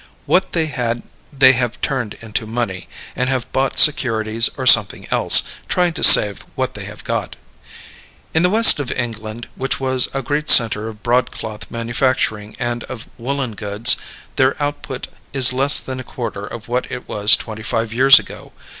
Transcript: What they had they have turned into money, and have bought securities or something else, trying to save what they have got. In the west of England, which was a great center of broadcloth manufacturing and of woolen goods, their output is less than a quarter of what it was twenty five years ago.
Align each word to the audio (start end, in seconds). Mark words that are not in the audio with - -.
What 0.25 0.53
they 0.53 0.65
had 0.65 1.03
they 1.31 1.51
have 1.53 1.79
turned 1.79 2.15
into 2.23 2.47
money, 2.47 2.87
and 3.15 3.29
have 3.29 3.51
bought 3.51 3.77
securities 3.77 4.49
or 4.57 4.65
something 4.65 5.07
else, 5.11 5.43
trying 5.67 5.93
to 5.93 6.03
save 6.03 6.39
what 6.55 6.73
they 6.73 6.85
have 6.85 7.03
got. 7.03 7.35
In 8.33 8.41
the 8.41 8.49
west 8.49 8.79
of 8.79 8.91
England, 8.93 9.47
which 9.55 9.79
was 9.79 10.07
a 10.11 10.23
great 10.23 10.49
center 10.49 10.87
of 10.87 11.03
broadcloth 11.03 11.69
manufacturing 11.69 12.55
and 12.57 12.83
of 12.85 13.09
woolen 13.19 13.53
goods, 13.53 13.95
their 14.37 14.59
output 14.59 15.07
is 15.33 15.53
less 15.53 15.79
than 15.79 15.99
a 15.99 16.03
quarter 16.03 16.47
of 16.47 16.67
what 16.67 16.91
it 16.91 17.07
was 17.07 17.35
twenty 17.35 17.61
five 17.61 17.93
years 17.93 18.17
ago. 18.17 18.53